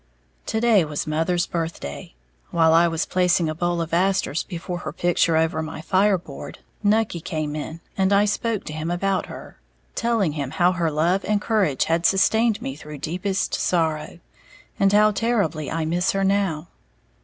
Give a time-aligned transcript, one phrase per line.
[0.47, 2.15] _To day was Mother's birthday.
[2.49, 7.21] While I was placing a bowl of asters before her picture over my fireboard, Nucky
[7.21, 9.59] came in, and I spoke to him about her,
[9.93, 14.17] telling him how her love and courage had sustained me through deepest sorrow,
[14.79, 16.69] and how terribly I miss her now.